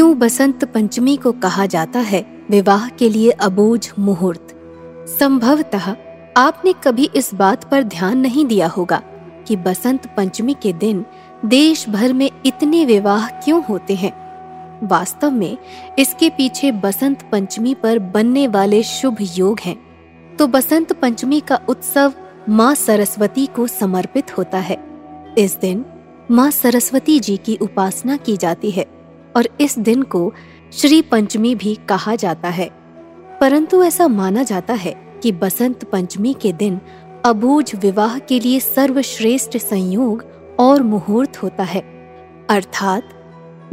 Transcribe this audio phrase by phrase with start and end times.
[0.00, 4.46] क्यों बसंत पंचमी को कहा जाता है विवाह के लिए अबूझ मुहूर्त?
[5.20, 5.96] संभवतः
[6.36, 9.02] आपने कभी इस बात पर ध्यान नहीं दिया होगा
[9.48, 11.04] कि बसंत पंचमी के दिन
[11.44, 14.12] देश भर में इतने विवाह क्यों होते हैं।
[14.88, 15.58] वास्तव में
[15.98, 19.76] इसके पीछे बसंत पंचमी पर बनने वाले शुभ योग हैं।
[20.36, 22.12] तो बसंत पंचमी का उत्सव
[22.48, 24.84] माँ सरस्वती को समर्पित होता है।
[25.38, 25.84] इस दिन
[26.30, 28.99] माँ सरस्वती जी की उपासना की जाती है।
[29.36, 30.34] और इस दिन को
[30.72, 32.70] श्री पंचमी भी कहा जाता है।
[33.40, 36.80] परंतु ऐसा माना जाता है कि बसंत पंचमी के दिन
[37.24, 40.24] अबूझ विवाह के लिए सर्वश्रेष्ठ संयोग
[40.60, 41.80] और मुहूर्त होता है।
[42.50, 43.02] अर्थात,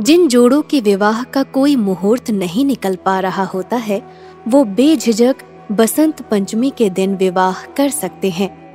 [0.01, 4.03] जिन जोड़ों के विवाह का कोई मुहूर्त नहीं निकल पा रहा होता है,
[4.48, 5.35] वो बेझिझक
[5.71, 8.67] बसंत पंचमी के दिन विवाह कर सकते हैं।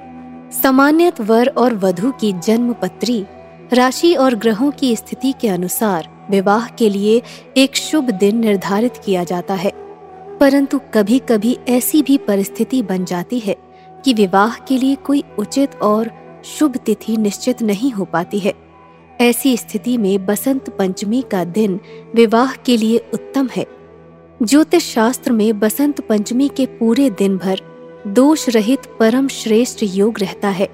[0.51, 3.27] सामान्यत वर और वधु की जन्म पत्री
[3.73, 7.23] राशि और ग्रहों की स्थिति के अनुसार विवाह के लिए
[7.57, 9.73] एक शुभ दिन निर्धारित किया जाता है।
[10.39, 13.57] परंतु कभी कभी ऐसी भी परिस्थिति बन जाती है
[14.05, 16.11] कि विवाह के लिए कोई उचित और
[16.45, 18.55] शुभ तिथि निश्चित नहीं हो पाती है।
[19.21, 21.81] ऐसी स्थिति में बसंत पंचमी का दिन
[22.15, 23.67] विवाह के लिए उत्तम है।
[24.43, 27.61] ज्योतिष शास्त्र में बसंत पंचमी के पूरे दिन भर
[28.07, 30.69] दोष रहित परम श्रेष्ठ योग रहता है।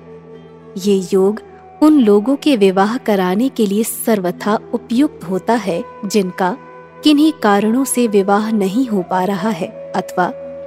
[0.78, 1.47] ये योग
[1.82, 6.56] उन लोगों के विवाह कराने के लिए सर्वथा उपयुक्त होता है, जिनका
[7.04, 10.26] किन्हीं कारणों से विवाह नहीं हो पा रहा है, अथवा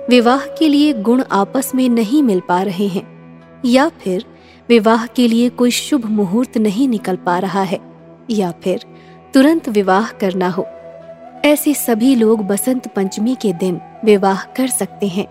[0.09, 3.03] विवाह के लिए गुण आपस में नहीं मिल पा रहे हैं,
[3.65, 4.25] या फिर
[4.69, 7.79] विवाह के लिए कोई शुभ मुहूर्त नहीं निकल पा रहा है,
[8.29, 8.85] या फिर
[9.33, 10.65] तुरंत विवाह करना हो।
[11.45, 15.27] ऐसे सभी लोग बसंत पंचमी के दिन विवाह कर सकते हैं।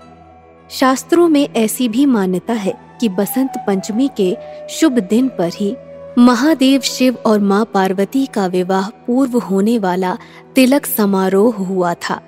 [0.70, 4.36] शास्त्रों में ऐसी भी मान्यता है कि बसंत पंचमी के
[4.70, 5.74] शुभ दिन पर ही
[6.18, 10.16] महादेव शिव और माँ पार्वती का विवाह पूर्व होने वाला
[10.54, 12.20] तिलक समारोह हुआ था।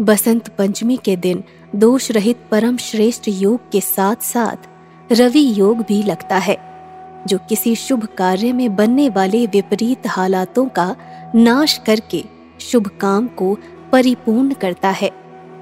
[0.00, 1.42] बसंत पंचमी के दिन
[1.76, 6.56] दोष रहित परम श्रेष्ठ योग के साथ साथ रवि योग भी लगता है,
[7.26, 10.94] जो किसी शुभ कार्य में बनने वाले विपरीत हालातों का
[11.34, 12.24] नाश करके
[12.60, 13.56] शुभ काम को
[13.92, 15.10] परिपूर्ण करता है।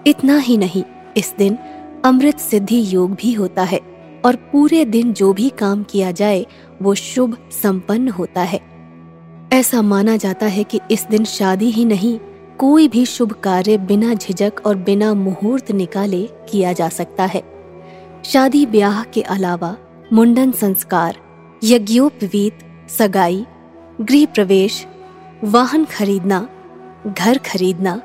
[0.06, 0.82] इतना ही नहीं,
[1.16, 1.58] इस दिन
[2.04, 3.80] अमृत सिद्धि योग भी होता है
[4.24, 6.46] और पूरे दिन जो भी काम किया जाए,
[6.82, 8.60] वो शुभ, संपन्न होता है।
[9.52, 12.18] ऐसा माना जाता है कि इस दिन शादी ही नहीं,
[12.58, 17.42] कोई भी शुभ कार्य बिना झिझक और बिना मुहूर्त निकाले किया जा सकता है।
[18.24, 19.76] शादी ब्याह के अलावा
[20.12, 21.16] मुंडन संस्कार,
[21.64, 22.58] यज्ञोपवीत,
[22.98, 23.46] सगाई,
[24.00, 24.86] गृह प्रवेश,
[25.44, 26.48] वाहन खरीदना,
[27.18, 28.02] घर खरीदना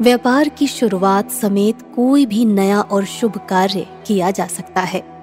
[0.00, 5.17] व्यापार की शुरुआत समेत कोई भी नया और शुभ कार्य किया जा सकता है।